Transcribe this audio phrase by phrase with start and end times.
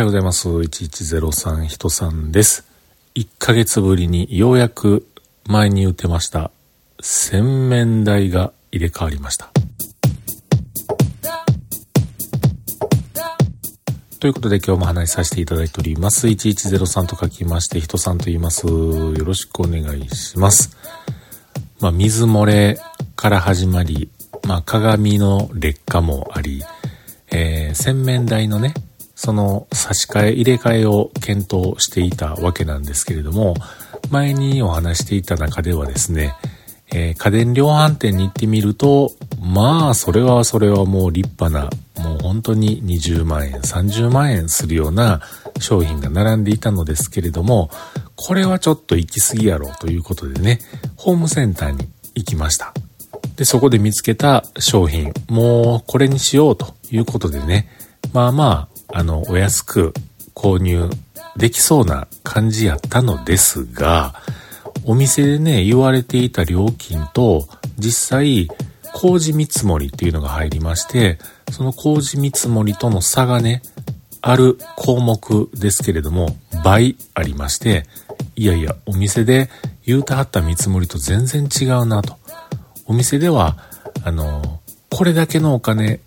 [0.00, 0.48] はようございます。
[0.48, 2.66] 1103人さんです。
[3.16, 5.06] 1ヶ月ぶりにようやく
[5.46, 6.50] 前に言ってました
[7.02, 9.50] 洗面台が入れ替わりました。
[14.20, 16.28] ということで今日も話しさせていただいております。
[16.28, 18.66] 1103と書きまして、人さんと言います。
[18.66, 20.78] よろしくお願いします。
[21.78, 22.78] まあ、水漏れ
[23.16, 24.10] から始まり、
[24.46, 26.62] まあ、鏡の劣化もあり、
[27.30, 28.72] えー、洗面台のね、
[29.22, 33.54] その差し替え、入れ替えを検討していたわけなんですけれども、
[34.10, 36.34] 前にお話していた中ではですね、
[36.90, 41.68] えー、家電量販店に行ってみると、まあ、それはそれはもう立派な、
[42.02, 45.20] もう本当に20万円、30万円するような
[45.58, 47.68] 商品が並んでいたのですけれども、
[48.16, 50.60] これはちょっと行き過ぎやろうということでね、
[50.96, 52.72] ホームセンターに行きました。
[53.36, 57.68] で、そこで見つけた商品、もうこれにしようということでね、
[58.14, 59.92] まあまあ、あの、お安く
[60.34, 60.90] 購入
[61.36, 64.14] できそうな感じやったのですが、
[64.84, 68.48] お店でね、言われていた料金と、実際、
[68.92, 71.18] 工事見積もりっていうのが入りまして、
[71.50, 73.62] その工事見積もりとの差がね、
[74.22, 77.86] ある項目ですけれども、倍ありまして、
[78.36, 79.48] いやいや、お店で
[79.86, 82.16] 言うたはった見積もりと全然違うなと。
[82.86, 83.56] お店では、
[84.04, 86.00] あの、これだけのお金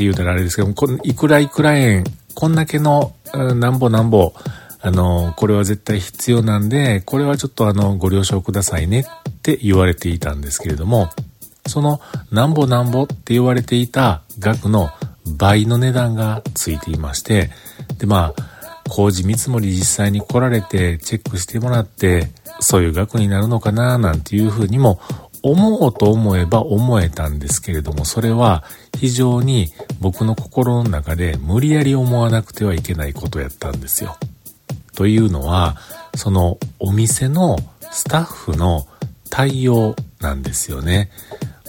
[0.00, 4.32] って言うたらあれですけども、いくらいくら円、こんだけの、なんぼなんぼ、
[4.80, 9.04] あの、これは絶対必要なんで、これはちょっとあの、ご了承くださいねっ
[9.42, 11.10] て言われていたんですけれども、
[11.66, 14.88] その、なんぼなんぼって言われていた額の
[15.26, 17.50] 倍の値段がついていまして、
[17.98, 24.98] で、まあ、工事見積もり実際に来られてチェックしてもらって、そういう額になるのかななんていうふうにも
[25.42, 28.64] 思おうと思えば思えたんですけれども、それは
[28.98, 29.68] 非常に
[30.00, 34.16] 僕の心の中で無理やり思わなくてはいけないことやったんですよ。
[34.94, 35.76] というのは、
[36.14, 37.56] そのお店の
[37.90, 38.86] スタッフの
[39.30, 41.10] 対応なんですよね。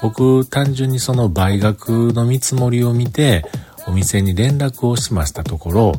[0.00, 3.44] 僕単純にその倍額の見積もりを見て
[3.86, 5.92] お店に連絡をしましたところ、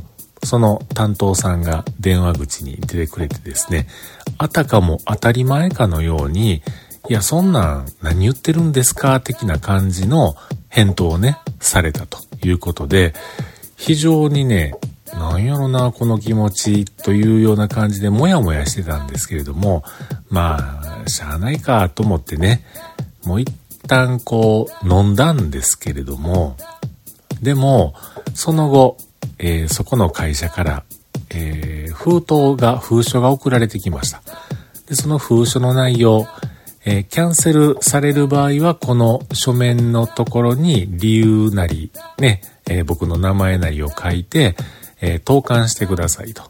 [0.43, 3.87] その担当さんが電話口に出てくれてですね、
[4.37, 6.61] あたかも当たり前かのように、
[7.09, 10.35] いや、そんなん何言ってるんですか的な感じの
[10.69, 13.15] 返答をね、されたということで、
[13.77, 14.75] 非常にね、
[15.13, 19.83] なんやろな、この気持ちというような感じでもやもやしてたんですけれども、
[20.29, 22.63] まあ、しゃあないかと思ってね、
[23.23, 23.51] もう一
[23.87, 26.57] 旦こう飲んだんですけれども、
[27.41, 27.95] でも、
[28.35, 28.97] その後、
[29.39, 30.83] えー、そこの会社から、
[31.31, 34.21] えー、封筒が、封書が送られてきました。
[34.87, 36.27] で、その封書の内容、
[36.85, 44.55] えー、キャンセルされる場合は、この書面のところに理由なり、ね、え僕の名前なりを書いて、
[45.01, 46.43] え投函してくださいと。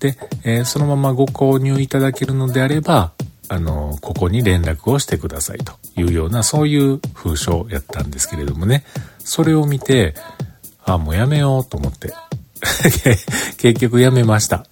[0.00, 3.12] で、えそのままご購入いただけるのであれば、
[3.48, 8.84] あの、ここに連絡をしてくださいというような、そういう封書やったんですけれどもね、
[9.18, 10.14] それを見て、
[10.84, 12.12] あ、もうやめようと思って。
[13.58, 14.66] 結局やめました。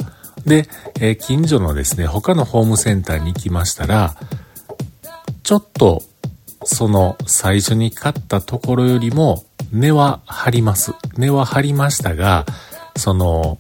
[0.46, 0.68] で、
[1.00, 4.16] え、近所のですね、他のホームセンターに行きましたら、
[5.42, 6.02] ちょっと、
[6.64, 10.92] その最初に買ったところよりも値は張ります。
[11.16, 12.46] 値は張りましたが、
[12.96, 13.58] その、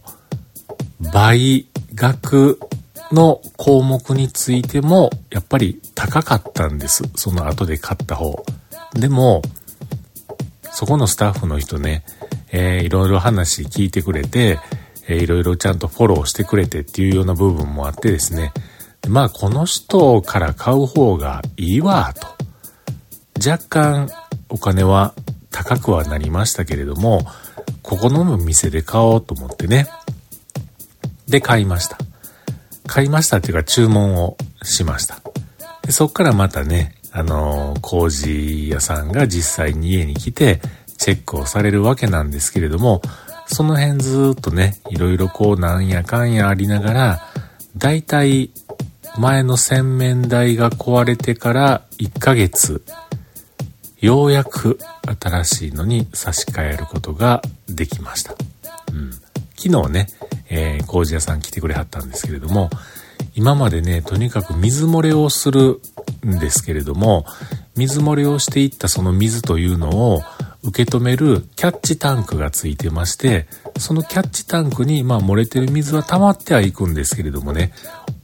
[1.12, 2.60] 倍額
[3.10, 7.02] の項目についても、やっぱり高かったんです。
[7.16, 8.44] その後で買った方。
[8.94, 9.42] でも、
[10.72, 12.04] そこのスタッフの人ね、
[12.50, 14.58] えー、いろいろ話聞いてくれて、
[15.08, 18.52] えー、いろいろちゃんとフォローしてくれてっていうような部分もあってですね、
[19.08, 22.26] まあこの人から買う方がいいわ、と。
[23.50, 24.08] 若干
[24.48, 25.14] お金は
[25.50, 27.22] 高くはなりましたけれども、
[27.82, 29.88] ここの店で買おうと思ってね。
[31.26, 31.98] で、買いました。
[32.86, 35.20] 買いましたっていうか注文をしました。
[35.82, 40.60] でそっからまたね、あのー、工事屋さんが実際に家に来て、
[40.98, 43.02] チェックをされるわけなんですけれども、
[43.46, 47.28] その辺ずっとね、いろいろこうなんやかんやありながら、
[47.76, 48.50] だいたい
[49.18, 52.82] 前の洗面台が壊れてから1ヶ月、
[54.00, 54.78] ようやく
[55.20, 58.34] 新しいのに差し替えることができました。
[58.92, 59.12] うん、
[59.56, 60.06] 昨日ね、
[60.48, 62.70] えー、工事屋さん来てくれはったんですけれども、
[63.34, 65.80] 今までね、とにかく水漏れをする
[66.26, 67.26] んですけれども、
[67.76, 70.22] 水漏れをしていったその水というのを
[70.62, 73.46] 受け止めるキャッチタンクがついてまして、
[73.78, 77.72] そのキャッチタンクに、まあ漏れてる水は溜まってはいくんですけれどもね、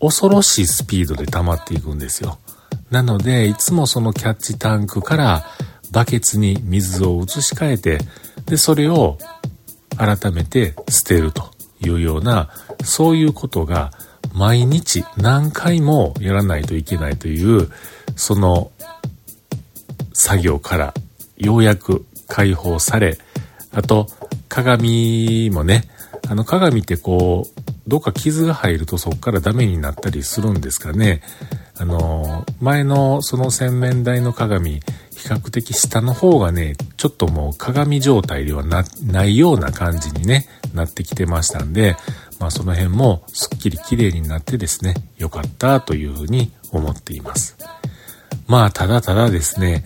[0.00, 2.38] 恐ろしいスピードで溜まっていくんですよ。
[2.90, 5.46] なので、いつもそのキャッチタンクから
[5.90, 7.98] バケツに水を移し替えて、
[8.46, 9.18] で、それを
[9.96, 11.50] 改めて捨てると
[11.80, 12.50] いうような、
[12.84, 13.92] そういうことが
[14.34, 17.70] 毎日何回もやらないといけないという、
[18.16, 18.70] その
[20.12, 20.94] 作業から
[21.36, 23.18] ようやく解放され、
[23.72, 24.08] あと
[24.48, 25.88] 鏡もね、
[26.28, 31.22] あの鏡ってこう、どっか傷が入るとそこからダメになったりするんですかね。
[31.78, 34.80] あの、前のその洗面台の鏡、
[35.16, 41.96] 比較的下の方がね、ちょっともう鏡状態ではな、ないような感じにね、なってきてましたんで、
[42.38, 47.56] まあその辺もすっきり綺麗になってですね、良かったというふうに思っています。
[48.46, 49.84] まあただただですね、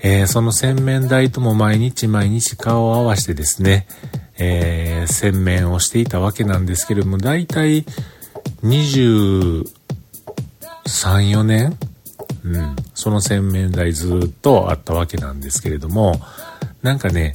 [0.00, 3.86] えー、その洗面台とも毎日毎日顔を合わせてですね、
[4.38, 7.84] えー、洗面をしていたわけなんですけれども、だいたい
[8.62, 9.64] 23、
[10.94, 11.78] 4年
[12.44, 16.14] うん、その洗面台ずっとあったわけなんですけれども、
[16.82, 17.34] なんかね、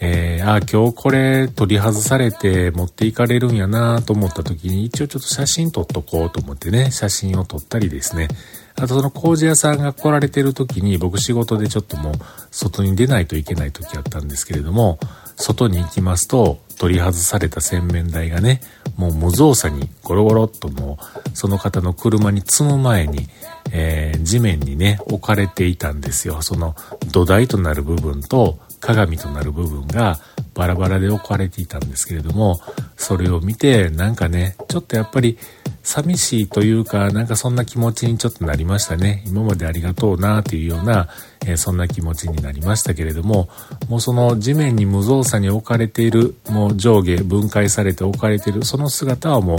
[0.00, 8.28] えー、あ今日これ取り外されて持っていかれるんやなと思った時に一応ちょっと写真撮っとこうと思ってね、写真を撮ったりですね、
[8.76, 12.14] あとその工事屋さんが来られてる時に僕仕事でちょっともう
[12.52, 14.98] 外に出ないといけない時あったんですけれども、
[15.36, 18.60] 外に行きますと取り外された洗面台がね、
[18.96, 23.26] もう無造作にゴロゴロっともうその方の車に積む前に、
[23.72, 26.42] えー、地面にね、置かれていたんですよ。
[26.42, 26.74] その
[27.12, 30.18] 土台となる部分と鏡となる部分が
[30.54, 32.60] バラバラで置かれていたんですけれども、
[32.96, 35.38] それを見てなんかね、ちょっとやっぱり
[35.84, 39.22] 寂しいというか、なんかそんな気持ちにちょっとなりましたね。
[39.26, 41.08] 今までありがとうなというような、
[41.46, 43.50] えー、そんな気持ちになりましたけれども、
[43.88, 49.58] もうその地面に無造作に置かれている、もう上下分解されて置かれている、その姿はもう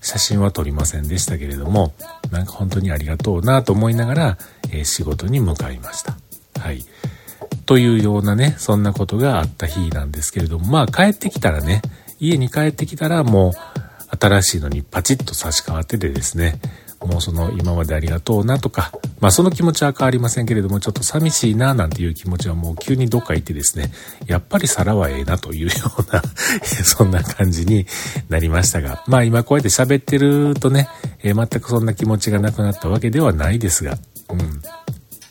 [0.00, 1.94] 写真は撮りませんでしたけれども、
[2.32, 4.38] なんか本当にありがとうなと思いながら、
[4.72, 6.16] えー、仕事に向かいました。
[6.58, 6.84] はい。
[7.66, 11.82] というようなね、そんなことがあった日なんですけれども、まあ帰ってきたらね、
[12.18, 13.52] 家に帰ってきたらもう、
[14.20, 16.60] 新しいのにパチッと差し替わっててですね、
[17.06, 23.90] もうその今までありがとうなとか、まあその気持ちは変わりませんけれども、ちょっと寂しいななんていう気持ちはもう急にどっか行ってですね、
[24.26, 26.22] やっぱり皿はええなというような
[26.84, 27.86] そんな感じに
[28.28, 30.88] なりましたが、まあ今こうやって喋ってるとね、
[31.22, 33.98] えー、全くそんな気持ちがなくなったわけではないですが、
[34.30, 34.62] うん。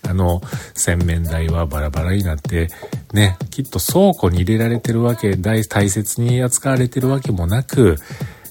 [0.09, 0.41] あの、
[0.73, 2.69] 洗面台はバラバラになって、
[3.13, 7.97] ね、きっと倉庫に入れられてるわけ、大大切に扱われてるわけもなく、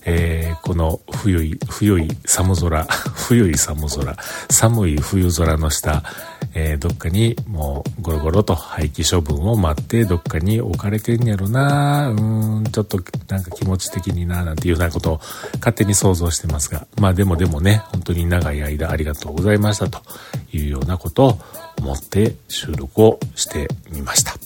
[0.04, 4.16] えー、この冬い、冬い寒空、 冬い寒空、
[4.50, 6.02] 寒い冬空の下、
[6.54, 15.20] えー、どっかにもうゴロゴロと廃棄処分を待ってどっかに置かれてんやろなうーん、ちょっとなんか気持ち的にななんていうようなことを
[15.54, 20.00] 勝手に想像してますが、まあでもでもね、本当に長い間ありがとうございましたと
[20.52, 21.38] いうようなことを
[21.78, 24.39] 思って収録をしてみました。